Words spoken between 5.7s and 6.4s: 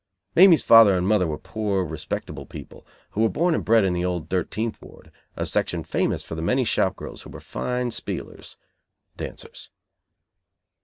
famous for